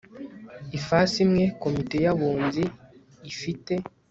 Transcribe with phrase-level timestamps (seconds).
[0.77, 2.63] ifasi imwe komite y abunzi
[3.31, 3.73] ifite